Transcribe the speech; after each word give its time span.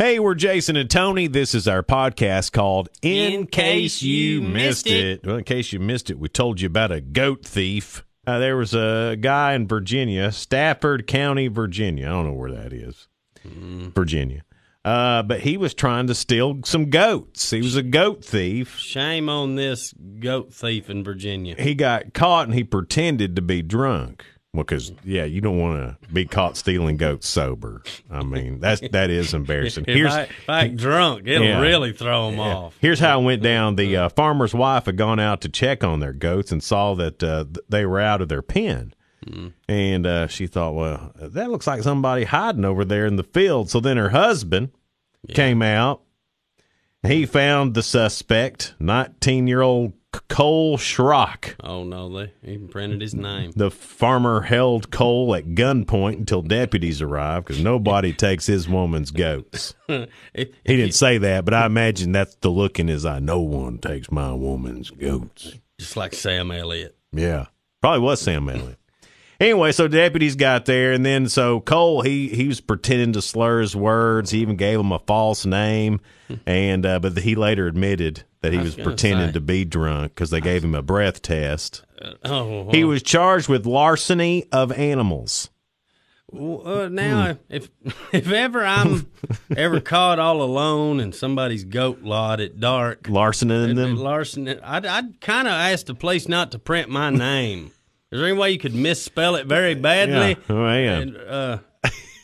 Hey, 0.00 0.20
we're 0.20 0.36
Jason 0.36 0.76
and 0.76 0.88
Tony. 0.88 1.26
This 1.26 1.56
is 1.56 1.66
our 1.66 1.82
podcast 1.82 2.52
called 2.52 2.88
In, 3.02 3.48
Case 3.48 4.00
You 4.00 4.40
Missed 4.40 4.86
it. 4.86 5.26
Well, 5.26 5.38
in 5.38 5.42
case 5.42 5.72
you 5.72 5.80
missed 5.80 6.08
it, 6.08 6.20
we 6.20 6.28
told 6.28 6.60
you 6.60 6.68
about 6.68 6.92
a 6.92 7.00
goat 7.00 7.44
thief. 7.44 8.04
Uh, 8.24 8.38
there 8.38 8.56
was 8.56 8.74
a 8.74 9.16
guy 9.20 9.54
in 9.54 9.66
Virginia, 9.66 10.30
Stafford 10.30 11.08
County, 11.08 11.48
Virginia. 11.48 12.06
I 12.06 12.10
don't 12.10 12.26
know 12.26 12.32
where 12.34 12.52
that 12.52 12.72
is. 12.72 13.08
Virginia. 13.44 14.44
Uh, 14.84 15.24
but 15.24 15.40
he 15.40 15.56
was 15.56 15.74
trying 15.74 16.06
to 16.06 16.14
steal 16.14 16.60
some 16.64 16.90
goats. 16.90 17.50
He 17.50 17.60
was 17.60 17.74
a 17.74 17.82
goat 17.82 18.24
thief. 18.24 18.78
Shame 18.78 19.28
on 19.28 19.56
this 19.56 19.92
goat 20.20 20.54
thief 20.54 20.88
in 20.88 21.02
Virginia. 21.02 21.56
He 21.58 21.74
got 21.74 22.14
caught 22.14 22.46
and 22.46 22.54
he 22.54 22.62
pretended 22.62 23.34
to 23.34 23.42
be 23.42 23.62
drunk. 23.62 24.24
Well, 24.58 24.64
because 24.64 24.90
yeah, 25.04 25.22
you 25.22 25.40
don't 25.40 25.60
want 25.60 25.78
to 26.02 26.12
be 26.12 26.24
caught 26.24 26.56
stealing 26.56 26.96
goats 26.96 27.28
sober. 27.28 27.80
I 28.10 28.24
mean, 28.24 28.58
that's 28.58 28.80
that 28.90 29.08
is 29.08 29.32
embarrassing. 29.32 29.84
If 29.88 30.10
I, 30.10 30.22
if 30.22 30.48
I 30.48 30.66
drunk, 30.66 31.28
it'll 31.28 31.46
Yeah. 31.46 31.60
really 31.60 31.92
throw 31.92 32.28
them 32.28 32.40
Yeah. 32.40 32.56
off. 32.56 32.74
Here's 32.80 32.98
how 32.98 33.20
it 33.20 33.24
went 33.24 33.40
down. 33.40 33.76
The 33.76 33.96
uh, 33.96 34.08
farmer's 34.08 34.54
wife 34.54 34.86
had 34.86 34.96
gone 34.96 35.20
out 35.20 35.42
to 35.42 35.48
check 35.48 35.84
on 35.84 36.00
their 36.00 36.12
goats 36.12 36.50
and 36.50 36.60
saw 36.60 36.94
that 36.96 37.22
uh, 37.22 37.44
they 37.68 37.86
were 37.86 38.00
out 38.00 38.20
of 38.20 38.28
their 38.28 38.42
pen. 38.42 38.94
And 39.68 40.06
uh, 40.08 40.26
she 40.26 40.48
thought, 40.48 40.74
well, 40.74 41.12
that 41.20 41.50
looks 41.52 41.68
like 41.68 41.84
somebody 41.84 42.24
hiding 42.24 42.64
over 42.64 42.84
there 42.84 43.06
in 43.06 43.14
the 43.14 43.22
field. 43.22 43.70
So 43.70 43.78
then 43.78 43.96
her 43.96 44.08
husband 44.08 44.70
came 45.34 45.62
out. 45.62 46.02
He 47.06 47.26
found 47.26 47.74
the 47.74 47.82
suspect, 47.84 48.74
19 48.80 49.46
year 49.46 49.60
old 49.62 49.92
Cole 50.28 50.76
Schrock. 50.78 51.54
Oh 51.62 51.84
no, 51.84 52.08
they 52.08 52.32
even 52.44 52.68
printed 52.68 53.00
his 53.00 53.14
name. 53.14 53.52
The 53.54 53.70
farmer 53.70 54.40
held 54.42 54.90
Cole 54.90 55.34
at 55.34 55.48
gunpoint 55.54 56.14
until 56.18 56.42
deputies 56.42 57.00
arrived 57.00 57.46
because 57.46 57.62
nobody 57.62 58.12
takes 58.14 58.46
his 58.46 58.68
woman's 58.68 59.10
goats. 59.10 59.74
If- 59.88 60.08
He 60.34 60.42
if 60.64 60.76
didn't 60.76 60.94
say 60.94 61.18
that, 61.18 61.44
but 61.44 61.54
I 61.54 61.66
imagine 61.66 62.12
that's 62.12 62.34
the 62.36 62.50
look 62.50 62.78
in 62.78 62.88
his 62.88 63.04
eye. 63.06 63.18
No 63.20 63.40
one 63.40 63.78
takes 63.78 64.10
my 64.10 64.32
woman's 64.32 64.90
goats. 64.90 65.52
just 65.78 65.96
like 65.96 66.14
Sam 66.14 66.50
Elliott. 66.50 66.96
Yeah, 67.12 67.46
probably 67.80 68.00
was 68.00 68.20
Sam 68.20 68.48
Elliott. 68.48 68.76
Anyway, 69.40 69.70
so 69.70 69.86
deputies 69.86 70.34
got 70.34 70.64
there, 70.66 70.92
and 70.92 71.06
then 71.06 71.28
so 71.28 71.60
Cole 71.60 72.02
he 72.02 72.28
he 72.28 72.48
was 72.48 72.60
pretending 72.60 73.12
to 73.12 73.22
slur 73.22 73.60
his 73.60 73.76
words. 73.76 74.32
He 74.32 74.40
even 74.40 74.56
gave 74.56 74.80
him 74.80 74.90
a 74.90 74.98
false 74.98 75.46
name, 75.46 76.00
and 76.44 76.84
uh, 76.84 76.98
but 76.98 77.16
he 77.18 77.36
later 77.36 77.68
admitted 77.68 78.24
that 78.40 78.52
he 78.52 78.58
I 78.58 78.62
was, 78.62 78.76
was 78.76 78.84
pretending 78.84 79.28
say. 79.28 79.32
to 79.32 79.40
be 79.40 79.64
drunk 79.64 80.14
because 80.14 80.30
they 80.30 80.40
gave 80.40 80.62
him 80.64 80.74
a 80.74 80.82
breath 80.82 81.22
test. 81.22 81.84
Oh, 82.24 82.70
He 82.70 82.84
was 82.84 83.02
charged 83.02 83.48
with 83.48 83.66
larceny 83.66 84.46
of 84.52 84.70
animals. 84.72 85.50
Well, 86.30 86.62
uh, 86.82 86.88
now 86.90 87.32
Hmm. 87.34 87.38
if 87.48 87.70
if 88.12 88.30
ever 88.30 88.64
I'm 88.64 89.10
ever 89.56 89.80
caught 89.80 90.18
all 90.18 90.42
alone 90.42 91.00
in 91.00 91.12
somebody's 91.12 91.64
goat 91.64 92.02
lot 92.02 92.38
at 92.40 92.60
dark, 92.60 93.04
Larcening 93.04 93.70
and- 93.70 93.78
them. 93.78 93.96
Larson, 93.96 94.46
I'd, 94.62 94.84
I'd 94.84 95.20
kind 95.22 95.48
of 95.48 95.54
ask 95.54 95.86
the 95.86 95.94
police 95.94 96.28
not 96.28 96.52
to 96.52 96.58
print 96.58 96.90
my 96.90 97.08
name. 97.10 97.72
Is 98.12 98.20
there 98.20 98.28
any 98.28 98.38
way 98.38 98.50
you 98.52 98.58
could 98.58 98.74
misspell 98.74 99.36
it 99.36 99.46
very 99.46 99.74
badly? 99.74 100.30
Yeah. 100.48 100.54
Oh, 100.54 100.64
yeah. 100.74 100.98
And, 100.98 101.16
uh, 101.16 101.58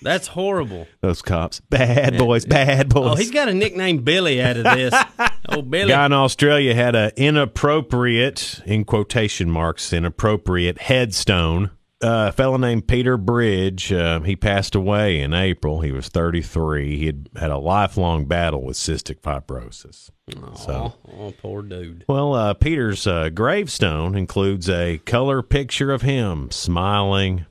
that's 0.05 0.29
horrible. 0.29 0.87
Those 1.01 1.23
cops, 1.23 1.59
bad 1.61 2.17
boys, 2.19 2.45
bad 2.45 2.89
boys. 2.89 3.11
Oh, 3.13 3.15
he's 3.17 3.31
got 3.33 3.49
a 3.49 3.55
nickname 3.55 3.99
Billy 4.05 4.41
out 4.43 4.57
of 4.57 4.65
this. 4.65 4.95
Oh, 5.47 5.61
Billy. 5.61 5.89
guy 5.91 6.07
in 6.07 6.13
Australia 6.15 6.75
had 6.75 6.97
an 6.97 7.11
inappropriate, 7.17 8.63
in 8.65 8.85
quotation 8.85 9.51
marks, 9.51 9.93
inappropriate 9.93 10.79
headstone. 10.79 11.71
Uh, 12.03 12.27
a 12.29 12.33
fellow 12.33 12.57
named 12.57 12.87
Peter 12.89 13.17
Bridge, 13.19 13.93
uh, 13.93 14.21
he 14.21 14.37
passed 14.37 14.75
away 14.75 15.21
in 15.21 15.33
April. 15.35 15.81
He 15.83 15.93
was 15.93 16.09
33. 16.09 16.97
He 16.99 17.07
had 17.07 17.29
had 17.37 17.51
a 17.51 17.59
lifelong 17.59 18.25
battle 18.27 18.63
with 18.63 18.77
cystic 18.77 19.21
fibrosis. 19.21 20.11
So, 20.57 20.95
Oh, 21.09 21.13
oh, 21.21 21.35
poor 21.41 21.63
dude. 21.63 22.05
well, 22.09 22.33
uh, 22.35 22.55
Peter's 22.55 23.07
uh, 23.07 23.29
gravestone 23.29 24.15
includes 24.17 24.69
a 24.69 24.99
color 25.05 25.43
picture 25.43 25.93
of 25.93 26.03
him 26.03 26.51
smiling 26.51 27.45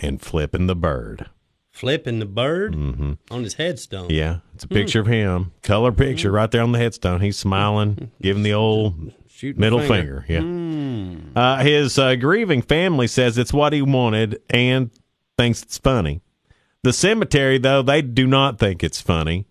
and 0.00 0.20
flipping 0.20 0.66
the 0.66 0.76
bird. 0.76 1.26
Flipping 1.74 2.20
the 2.20 2.24
bird 2.26 2.74
on 2.76 3.42
his 3.42 3.54
headstone. 3.54 4.04
Mm-hmm. 4.04 4.12
Yeah, 4.14 4.38
it's 4.54 4.62
a 4.62 4.68
picture 4.68 5.00
of 5.00 5.08
him, 5.08 5.50
color 5.62 5.90
picture 5.90 6.30
right 6.30 6.48
there 6.48 6.62
on 6.62 6.70
the 6.70 6.78
headstone. 6.78 7.20
He's 7.20 7.36
smiling, 7.36 8.12
giving 8.22 8.44
the 8.44 8.54
old 8.54 9.12
Shooting 9.28 9.60
middle 9.60 9.80
finger. 9.80 10.24
finger. 10.26 11.20
Yeah. 11.34 11.40
Uh, 11.40 11.62
his 11.64 11.98
uh, 11.98 12.14
grieving 12.14 12.62
family 12.62 13.08
says 13.08 13.36
it's 13.36 13.52
what 13.52 13.72
he 13.72 13.82
wanted 13.82 14.40
and 14.50 14.90
thinks 15.36 15.64
it's 15.64 15.76
funny. 15.76 16.20
The 16.84 16.92
cemetery, 16.92 17.58
though, 17.58 17.82
they 17.82 18.02
do 18.02 18.28
not 18.28 18.60
think 18.60 18.84
it's 18.84 19.00
funny. 19.00 19.46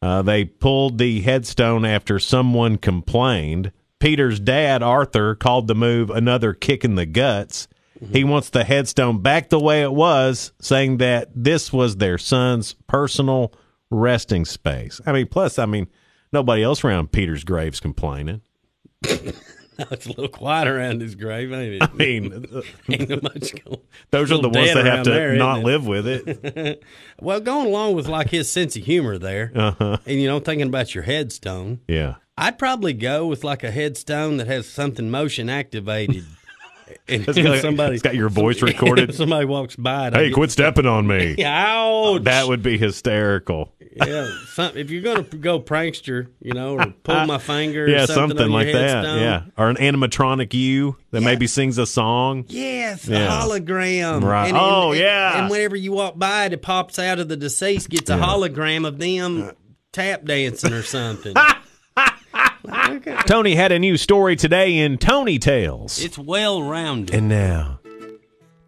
Uh, 0.00 0.22
they 0.22 0.46
pulled 0.46 0.96
the 0.96 1.20
headstone 1.20 1.84
after 1.84 2.18
someone 2.18 2.78
complained. 2.78 3.72
Peter's 3.98 4.40
dad, 4.40 4.82
Arthur, 4.82 5.34
called 5.34 5.66
the 5.66 5.74
move 5.74 6.08
another 6.08 6.54
kick 6.54 6.82
in 6.82 6.94
the 6.94 7.04
guts. 7.04 7.68
He 8.12 8.24
wants 8.24 8.50
the 8.50 8.64
headstone 8.64 9.22
back 9.22 9.48
the 9.48 9.58
way 9.60 9.82
it 9.82 9.92
was, 9.92 10.52
saying 10.60 10.98
that 10.98 11.30
this 11.34 11.72
was 11.72 11.96
their 11.96 12.18
son's 12.18 12.74
personal 12.86 13.52
resting 13.90 14.44
space. 14.44 15.00
I 15.06 15.12
mean, 15.12 15.26
plus, 15.26 15.58
I 15.58 15.66
mean, 15.66 15.88
nobody 16.32 16.62
else 16.62 16.84
around 16.84 17.10
Peter's 17.12 17.44
grave's 17.44 17.80
complaining. 17.80 18.42
it's 19.02 20.06
a 20.06 20.08
little 20.08 20.28
quiet 20.28 20.66
around 20.68 21.00
his 21.00 21.14
grave, 21.14 21.52
ain't 21.52 21.74
it? 21.74 21.82
I 21.82 21.92
mean, 21.94 22.44
ain't 22.90 23.08
no 23.08 23.18
much 23.22 23.54
going. 23.64 23.80
those 24.10 24.30
are 24.32 24.40
the 24.42 24.48
ones 24.48 24.74
that 24.74 24.84
have 24.84 25.04
to 25.04 25.10
there, 25.10 25.34
isn't 25.34 25.62
live 25.62 25.86
with 25.86 26.06
it. 26.06 26.82
Well, 27.20 27.40
going 27.40 27.66
along 27.66 27.94
with 27.94 28.08
like 28.08 28.30
his 28.30 28.50
sense 28.50 28.76
of 28.76 28.84
humor 28.84 29.18
there, 29.18 29.52
Uh-huh. 29.54 29.98
and 30.06 30.20
you 30.20 30.26
know, 30.26 30.40
thinking 30.40 30.66
about 30.68 30.94
your 30.94 31.04
headstone, 31.04 31.80
Yeah. 31.88 32.16
I'd 32.36 32.58
probably 32.58 32.92
go 32.92 33.26
with 33.26 33.42
like 33.42 33.64
a 33.64 33.70
headstone 33.72 34.36
that 34.36 34.46
has 34.46 34.68
something 34.68 35.10
motion 35.10 35.48
activated. 35.50 36.24
And 37.08 37.28
It's 37.28 37.38
got- 37.38 37.58
somebody, 37.62 37.94
it's 37.94 38.02
got 38.02 38.14
your 38.14 38.28
voice 38.28 38.62
recorded. 38.62 39.14
Somebody 39.14 39.46
walks 39.46 39.76
by, 39.76 40.10
Hey, 40.12 40.30
quit 40.30 40.50
stepping 40.50 40.86
on 40.86 41.06
me. 41.06 41.36
Ouch! 41.44 42.24
That 42.24 42.48
would 42.48 42.62
be 42.62 42.78
hysterical. 42.78 43.72
yeah. 43.94 44.28
Some, 44.52 44.76
if 44.76 44.90
you're 44.90 45.02
gonna 45.02 45.22
go 45.22 45.60
prankster, 45.60 46.28
you 46.40 46.52
know, 46.52 46.78
or 46.78 46.86
pull 47.02 47.26
my 47.26 47.38
finger, 47.38 47.84
or 47.84 47.88
Yeah, 47.88 48.06
something, 48.06 48.36
something, 48.38 48.50
like 48.52 48.72
that. 48.72 49.04
Yeah. 49.04 49.42
Or 49.56 49.68
an 49.70 49.76
animatronic 49.76 50.52
you 50.54 50.96
that 51.10 51.20
maybe 51.22 51.46
sings 51.46 51.78
a 51.78 51.86
song. 51.86 52.44
Yes, 52.48 53.06
Yeah. 53.08 53.28
hologram. 53.28 54.22
Right. 54.22 54.48
And, 54.48 54.56
Oh, 54.56 54.90
and- 54.92 55.00
yeah. 55.00 55.40
And 55.42 55.50
whenever 55.50 55.76
you 55.76 55.92
walk 55.92 56.18
by 56.18 56.46
it, 56.46 56.52
it 56.52 56.62
pops 56.62 56.98
out 56.98 57.18
of 57.18 57.28
the 57.28 57.36
deceased, 57.36 57.88
gets 57.90 58.10
a 58.10 58.16
hologram 58.16 58.86
of 58.86 58.98
them 58.98 59.42
uh, 59.42 59.50
tap 59.92 60.24
dancing 60.24 60.72
or 60.72 60.82
something. 60.82 61.34
Tony 63.26 63.54
had 63.54 63.72
a 63.72 63.78
new 63.78 63.96
story 63.96 64.36
today 64.36 64.78
in 64.78 64.98
Tony 64.98 65.38
Tales. 65.38 66.02
it's 66.02 66.18
well 66.18 66.62
rounded. 66.62 67.14
And 67.14 67.28
now, 67.28 67.80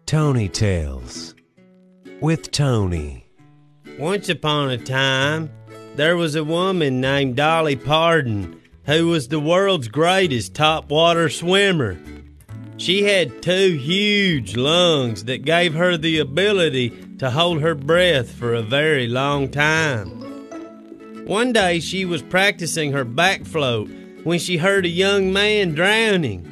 Tony 0.05 0.47
Tales 0.47 1.35
with 2.19 2.51
Tony. 2.51 3.27
Once 3.97 4.29
upon 4.29 4.69
a 4.71 4.77
time, 4.77 5.51
there 5.95 6.15
was 6.15 6.35
a 6.35 6.43
woman 6.43 7.01
named 7.01 7.35
Dolly 7.35 7.75
Parton 7.75 8.61
who 8.85 9.07
was 9.07 9.27
the 9.27 9.39
world's 9.39 9.87
greatest 9.87 10.55
top 10.55 10.89
water 10.89 11.29
swimmer. 11.29 11.99
She 12.77 13.03
had 13.03 13.43
two 13.43 13.77
huge 13.77 14.55
lungs 14.55 15.25
that 15.25 15.45
gave 15.45 15.73
her 15.75 15.97
the 15.97 16.17
ability 16.19 16.89
to 17.19 17.29
hold 17.29 17.61
her 17.61 17.75
breath 17.75 18.31
for 18.31 18.53
a 18.55 18.63
very 18.63 19.07
long 19.07 19.49
time. 19.49 20.30
One 21.31 21.53
day 21.53 21.79
she 21.79 22.03
was 22.03 22.21
practicing 22.21 22.91
her 22.91 23.05
back 23.05 23.45
float 23.45 23.89
when 24.25 24.37
she 24.37 24.57
heard 24.57 24.83
a 24.83 24.89
young 24.89 25.31
man 25.31 25.73
drowning. 25.73 26.45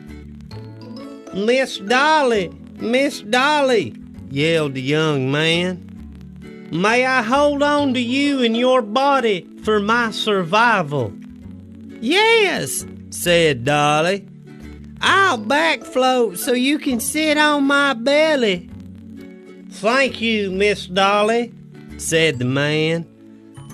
Miss 1.34 1.80
Dolly, 1.80 2.48
Miss 2.78 3.20
Dolly, 3.20 3.94
yelled 4.30 4.76
the 4.76 4.82
young 4.82 5.34
man. 5.34 6.70
May 6.72 7.06
I 7.06 7.24
hold 7.24 7.62
on 7.62 7.94
to 7.94 8.00
you 8.00 8.42
and 8.42 8.56
your 8.56 8.82
body 8.82 9.50
for 9.66 9.82
my 9.82 10.12
survival? 10.12 11.12
Yes, 12.00 12.86
said 13.10 13.66
Dolly. 13.66 14.26
I'll 15.02 15.40
back 15.40 15.84
float 15.84 16.38
so 16.38 16.54
you 16.54 16.80
can 16.80 17.02
sit 17.02 17.38
on 17.38 17.66
my 17.66 17.96
belly. 17.96 18.70
Thank 19.72 20.22
you, 20.22 20.50
Miss 20.52 20.88
Dolly, 20.88 21.52
said 21.98 22.40
the 22.40 22.46
man. 22.46 23.09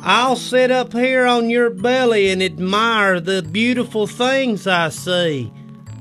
I'll 0.07 0.35
sit 0.35 0.69
up 0.69 0.93
here 0.93 1.25
on 1.25 1.49
your 1.49 1.71
belly 1.71 2.29
and 2.29 2.43
admire 2.43 3.19
the 3.19 3.41
beautiful 3.41 4.05
things 4.05 4.67
I 4.67 4.89
see, 4.89 5.51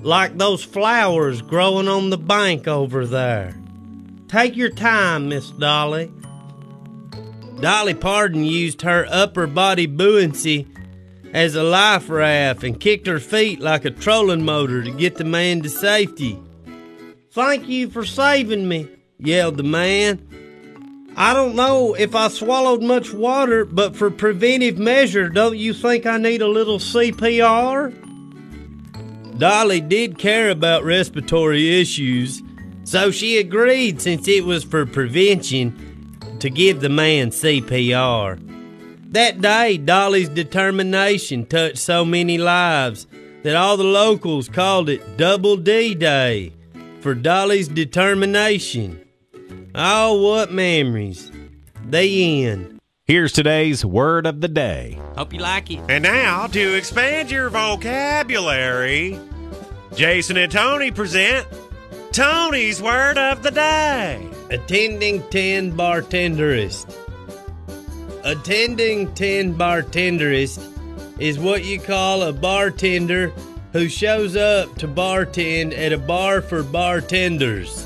like 0.03 0.37
those 0.37 0.63
flowers 0.63 1.41
growing 1.41 1.89
on 1.89 2.11
the 2.11 2.19
bank 2.19 2.69
over 2.69 3.07
there. 3.07 3.57
Take 4.29 4.57
your 4.57 4.69
time, 4.69 5.31
Miss 5.31 5.49
Dolly. 5.53 6.13
Dolly 7.61 7.95
Parton 7.95 8.45
used 8.45 8.83
her 8.83 9.07
upper 9.09 9.47
body 9.47 9.87
buoyancy 9.87 10.69
as 11.33 11.55
a 11.55 11.63
life 11.63 12.11
raft 12.11 12.63
and 12.63 12.79
kicked 12.79 13.07
her 13.07 13.19
feet 13.19 13.61
like 13.61 13.87
a 13.87 13.91
trolling 13.91 14.45
motor 14.45 14.83
to 14.83 14.91
get 14.91 15.15
the 15.15 15.25
man 15.25 15.63
to 15.63 15.71
safety. 15.71 16.39
Thank 17.31 17.69
you 17.69 17.89
for 17.89 18.05
saving 18.05 18.69
me, 18.69 18.87
yelled 19.19 19.57
the 19.57 19.63
man. 19.63 20.29
I 21.17 21.33
don't 21.33 21.55
know 21.55 21.95
if 21.95 22.17
I 22.17 22.27
swallowed 22.29 22.83
much 22.83 23.13
water, 23.13 23.65
but 23.65 23.95
for 23.95 24.11
preventive 24.11 24.79
measure, 24.79 25.29
don't 25.29 25.57
you 25.57 25.73
think 25.73 26.07
I 26.07 26.19
need 26.19 26.43
a 26.43 26.49
little 26.49 26.79
CPR? 26.79 27.93
Dolly 29.39 29.81
did 29.81 30.19
care 30.19 30.51
about 30.51 30.85
respiratory 30.85 31.81
issues, 31.81 32.43
so 32.83 33.13
she 33.13 33.39
agreed 33.39 34.01
since 34.01 34.27
it 34.27 34.45
was 34.45 34.65
for 34.65 34.87
prevention 34.87 36.19
to 36.41 36.51
give 36.51 36.81
the 36.81 36.89
man 36.89 37.31
CPR. 37.31 38.41
That 39.13 39.41
day, 39.41 39.79
Dolly's 39.79 40.29
determination 40.29 41.47
touched 41.47 41.79
so 41.79 42.05
many 42.05 42.39
lives 42.39 43.07
that 43.45 43.55
all 43.55 43.77
the 43.77 43.85
locals 43.85 44.49
called 44.49 44.89
it 44.89 45.17
Double 45.17 45.57
D 45.57 45.95
Day 45.95 46.53
for 47.01 47.15
Dolly's 47.15 47.69
determination. 47.69 49.04
Oh, 49.77 50.23
what 50.23 50.53
memories. 50.53 51.33
The 51.85 52.45
end. 52.45 52.79
Here's 53.07 53.33
today's 53.33 53.85
word 53.85 54.25
of 54.25 54.41
the 54.41 54.47
day. 54.47 55.01
Hope 55.17 55.33
you 55.33 55.41
like 55.41 55.69
it. 55.69 55.81
And 55.89 56.05
now, 56.05 56.47
to 56.47 56.77
expand 56.77 57.29
your 57.31 57.51
vocabulary, 57.51 59.19
Jason 59.97 60.37
and 60.37 60.53
Tony 60.53 60.93
present 60.93 61.49
Tony's 62.13 62.81
Word 62.81 63.19
of 63.19 63.43
the 63.43 63.51
Day. 63.51 64.25
Attending 64.51 65.29
10 65.31 65.77
bartenderist. 65.77 66.97
Attending 68.23 69.13
10 69.15 69.57
bartenderist 69.57 71.21
is 71.21 71.39
what 71.39 71.65
you 71.65 71.81
call 71.81 72.23
a 72.23 72.33
bartender 72.33 73.31
who 73.73 73.89
shows 73.89 74.37
up 74.37 74.73
to 74.77 74.87
bartend 74.87 75.77
at 75.77 75.93
a 75.93 75.99
bar 75.99 76.41
for 76.41 76.63
bartenders. 76.63 77.85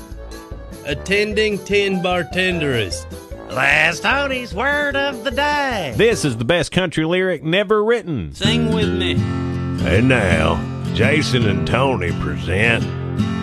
Attending 0.89 1.63
10 1.65 2.01
bartenderist. 2.01 3.05
Last 3.51 4.01
Tony's 4.01 4.55
Word 4.55 4.95
of 4.95 5.23
the 5.23 5.29
Day. 5.29 5.93
This 5.95 6.25
is 6.25 6.37
the 6.37 6.45
best 6.45 6.71
country 6.71 7.05
lyric 7.05 7.43
never 7.43 7.83
written. 7.83 8.33
Sing 8.33 8.73
with 8.73 8.91
me. 8.91 9.11
And 9.11 10.09
now, 10.09 10.59
Jason 10.95 11.47
and 11.47 11.67
Tony 11.67 12.11
present 12.13 12.83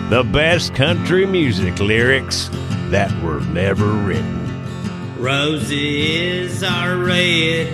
the 0.09 0.23
best 0.33 0.75
country 0.75 1.25
music 1.25 1.79
lyrics 1.79 2.49
that 2.89 3.09
were 3.23 3.39
never 3.39 3.93
written. 3.93 5.17
Roses 5.17 6.61
are 6.63 6.97
red, 6.97 7.73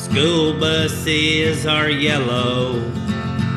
school 0.00 0.58
buses 0.58 1.66
are 1.66 1.90
yellow. 1.90 2.80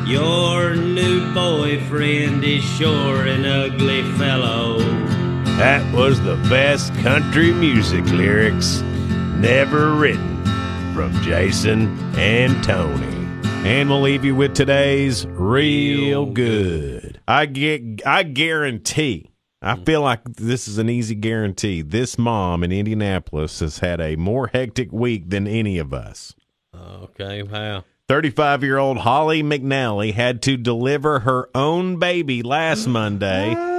Your 0.04 0.76
new 0.76 1.32
boyfriend 1.32 2.44
is 2.44 2.62
sure 2.62 3.24
an 3.24 3.46
ugly 3.46 4.02
fellow. 4.18 5.05
That 5.56 5.90
was 5.94 6.20
the 6.20 6.36
best 6.50 6.92
country 6.96 7.50
music 7.50 8.04
lyrics 8.08 8.82
never 9.38 9.94
written 9.94 10.44
from 10.92 11.14
Jason 11.22 11.98
and 12.14 12.62
Tony. 12.62 13.06
And 13.66 13.88
we'll 13.88 14.02
leave 14.02 14.22
you 14.22 14.34
with 14.34 14.54
today's 14.54 15.26
real 15.26 16.26
good. 16.26 17.22
I 17.26 17.46
get 17.46 18.06
I 18.06 18.24
guarantee. 18.24 19.30
I 19.62 19.76
mm. 19.76 19.86
feel 19.86 20.02
like 20.02 20.24
this 20.24 20.68
is 20.68 20.76
an 20.76 20.90
easy 20.90 21.14
guarantee. 21.14 21.80
This 21.80 22.18
mom 22.18 22.62
in 22.62 22.70
Indianapolis 22.70 23.60
has 23.60 23.78
had 23.78 23.98
a 23.98 24.16
more 24.16 24.48
hectic 24.48 24.92
week 24.92 25.30
than 25.30 25.46
any 25.46 25.78
of 25.78 25.94
us. 25.94 26.34
Okay, 26.76 27.42
wow. 27.42 27.82
35 28.08 28.62
year 28.62 28.76
old 28.76 28.98
Holly 28.98 29.42
McNally 29.42 30.12
had 30.12 30.42
to 30.42 30.58
deliver 30.58 31.20
her 31.20 31.48
own 31.54 31.98
baby 31.98 32.42
last 32.42 32.86
Monday 32.86 33.75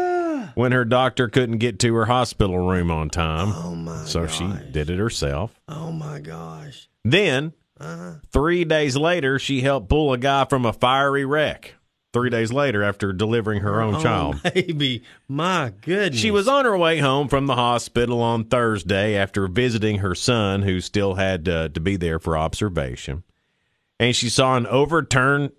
when 0.57 0.71
her 0.71 0.83
doctor 0.86 1.27
couldn't 1.30 1.59
get 1.59 1.77
to 1.77 1.94
her 1.94 2.06
hospital 2.06 2.57
room 2.68 2.89
on 2.89 3.09
time. 3.12 3.50
Oh 3.54 3.75
my 3.75 4.04
so 4.06 4.25
she 4.25 4.51
did 4.71 4.89
it 4.89 4.98
herself. 4.98 5.59
Oh 5.68 5.92
my 5.92 6.19
gosh. 6.19 6.89
Then, 7.06 7.54
three 8.31 8.65
days 8.65 8.98
later, 8.98 9.38
she 9.38 9.62
helped 9.62 9.88
pull 9.88 10.13
a 10.13 10.18
guy 10.18 10.45
from 10.45 10.65
a 10.65 10.74
fiery 10.74 11.25
wreck. 11.25 11.75
Three 12.12 12.31
days 12.31 12.51
later, 12.51 12.81
after 12.81 13.13
delivering 13.13 13.62
her 13.62 13.80
own 13.81 14.01
child. 14.01 14.42
Oh, 14.44 14.50
baby. 14.54 15.04
My 15.27 15.74
goodness. 15.81 16.19
She 16.19 16.31
was 16.31 16.48
on 16.48 16.65
her 16.65 16.75
way 16.75 16.98
home 16.98 17.27
from 17.27 17.45
the 17.45 17.54
hospital 17.56 18.19
on 18.21 18.45
Thursday 18.45 19.15
after 19.15 19.48
visiting 19.48 20.00
her 20.00 20.15
son, 20.15 20.63
who 20.63 20.81
still 20.81 21.15
had 21.15 21.48
uh, 21.48 21.69
to 21.69 21.80
be 21.80 21.98
there 21.98 22.18
for 22.18 22.36
observation. 22.36 23.21
And 24.00 24.15
she 24.15 24.30
saw 24.30 24.56
an 24.57 24.65
overturned 24.65 25.51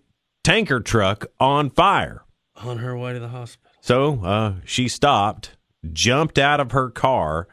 tanker 0.43 0.81
truck 0.81 1.27
on 1.39 1.71
fire. 1.71 2.25
on 2.57 2.79
her 2.79 2.97
way 2.97 3.13
to 3.13 3.21
the 3.21 3.29
hospital. 3.29 3.68
So 3.89 4.23
uh, 4.23 4.55
she 4.67 4.87
stopped, 4.87 5.57
jumped 5.91 6.39
out 6.39 6.61
of 6.61 6.73
her 6.73 6.91
car, 6.91 7.49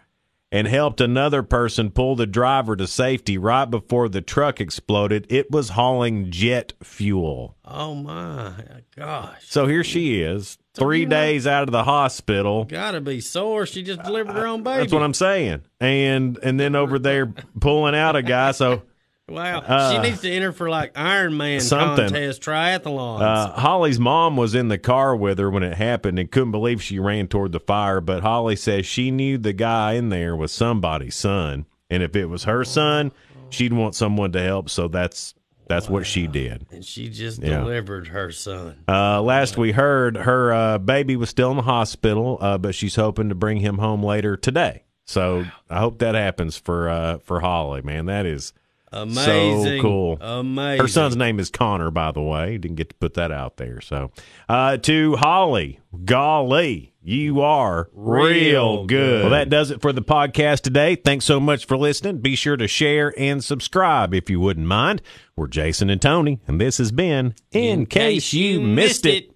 and 0.51 0.67
helped 0.67 0.99
another 0.99 1.43
person 1.43 1.91
pull 1.91 2.17
the 2.17 2.27
driver 2.27 2.75
to 2.75 2.87
safety 2.87 3.37
right 3.37 3.63
before 3.63 4.09
the 4.09 4.19
truck 4.19 4.59
exploded. 4.59 5.27
It 5.29 5.49
was 5.49 5.69
hauling 5.69 6.31
jet 6.31 6.73
fuel. 6.83 7.55
Oh 7.63 7.95
my 7.95 8.51
gosh. 8.97 9.45
So 9.45 9.65
here 9.65 9.85
she 9.85 10.21
is, 10.21 10.57
three 10.73 10.99
you 10.99 11.05
know- 11.05 11.15
days 11.15 11.47
out 11.47 11.63
of 11.63 11.71
the 11.71 11.85
hospital. 11.85 12.65
Gotta 12.65 12.99
be 12.99 13.21
sore. 13.21 13.65
She 13.65 13.81
just 13.81 14.03
delivered 14.03 14.33
her 14.33 14.45
own 14.45 14.61
baby. 14.61 14.81
That's 14.81 14.91
what 14.91 15.03
I'm 15.03 15.13
saying. 15.13 15.61
And 15.79 16.37
and 16.43 16.59
then 16.59 16.75
over 16.75 16.99
there 16.99 17.27
pulling 17.61 17.95
out 17.95 18.17
a 18.17 18.21
guy. 18.21 18.51
So 18.51 18.83
Wow. 19.27 19.59
Uh, 19.59 19.91
she 19.91 20.09
needs 20.09 20.21
to 20.21 20.31
enter 20.31 20.51
for 20.51 20.69
like 20.69 20.91
Iron 20.95 21.35
Man 21.35 21.59
something. 21.59 22.05
contest 22.05 22.43
triathlons. 22.43 23.21
uh, 23.21 23.51
Holly's 23.53 23.99
mom 23.99 24.37
was 24.37 24.53
in 24.53 24.67
the 24.67 24.77
car 24.77 25.15
with 25.15 25.39
her 25.39 25.49
when 25.49 25.63
it 25.63 25.75
happened 25.75 26.19
and 26.19 26.29
couldn't 26.29 26.51
believe 26.51 26.81
she 26.81 26.99
ran 26.99 27.27
toward 27.27 27.51
the 27.51 27.59
fire. 27.59 28.01
But 28.01 28.21
Holly 28.21 28.55
says 28.55 28.85
she 28.85 29.09
knew 29.09 29.37
the 29.37 29.53
guy 29.53 29.93
in 29.93 30.09
there 30.09 30.35
was 30.35 30.51
somebody's 30.51 31.15
son, 31.15 31.65
and 31.89 32.03
if 32.03 32.15
it 32.15 32.25
was 32.25 32.43
her 32.43 32.63
son, 32.63 33.11
she'd 33.49 33.73
want 33.73 33.95
someone 33.95 34.31
to 34.33 34.41
help. 34.41 34.69
So 34.69 34.87
that's 34.87 35.33
that's 35.67 35.89
what 35.89 36.05
she 36.05 36.27
did. 36.27 36.67
and 36.71 36.85
she 36.85 37.09
just 37.09 37.41
yeah. 37.41 37.57
delivered 37.57 38.09
her 38.09 38.31
son. 38.31 38.83
Uh, 38.87 39.23
last 39.23 39.57
we 39.57 39.71
heard, 39.71 40.17
her 40.17 40.53
uh, 40.53 40.77
baby 40.77 41.15
was 41.15 41.31
still 41.31 41.49
in 41.49 41.57
the 41.57 41.63
hospital, 41.63 42.37
uh, 42.39 42.59
but 42.59 42.75
she's 42.75 42.95
hoping 42.95 43.29
to 43.29 43.35
bring 43.35 43.59
him 43.59 43.79
home 43.79 44.03
later 44.03 44.37
today. 44.37 44.83
So 45.07 45.45
I 45.67 45.79
hope 45.79 45.97
that 45.99 46.13
happens 46.13 46.57
for 46.57 46.89
uh, 46.89 47.17
for 47.19 47.39
Holly. 47.39 47.81
Man, 47.81 48.05
that 48.05 48.27
is 48.27 48.53
Amazing. 48.95 49.63
So 49.77 49.81
cool. 49.81 50.17
Amazing. 50.21 50.81
Her 50.81 50.87
son's 50.87 51.15
name 51.15 51.39
is 51.39 51.49
Connor, 51.49 51.91
by 51.91 52.11
the 52.11 52.21
way. 52.21 52.57
Didn't 52.57 52.75
get 52.77 52.89
to 52.89 52.95
put 52.95 53.13
that 53.15 53.31
out 53.31 53.57
there. 53.57 53.81
So, 53.81 54.11
uh, 54.49 54.77
to 54.77 55.15
Holly, 55.17 55.79
golly, 56.05 56.93
you 57.03 57.41
are 57.41 57.89
real, 57.93 58.23
Real 58.25 58.77
good. 58.85 58.87
good. 58.87 59.21
Well, 59.23 59.29
that 59.31 59.49
does 59.49 59.69
it 59.71 59.81
for 59.81 59.93
the 59.93 60.01
podcast 60.01 60.61
today. 60.61 60.95
Thanks 60.95 61.25
so 61.25 61.39
much 61.39 61.65
for 61.65 61.77
listening. 61.77 62.19
Be 62.19 62.35
sure 62.35 62.57
to 62.57 62.67
share 62.67 63.13
and 63.17 63.43
subscribe 63.43 64.13
if 64.13 64.29
you 64.29 64.39
wouldn't 64.39 64.65
mind. 64.67 65.01
We're 65.35 65.47
Jason 65.47 65.89
and 65.89 66.01
Tony, 66.01 66.39
and 66.47 66.59
this 66.59 66.77
has 66.77 66.91
been 66.91 67.35
In, 67.51 67.85
Case 67.85 68.33
You 68.33 68.61
Missed 68.61 69.05
It. 69.05 69.34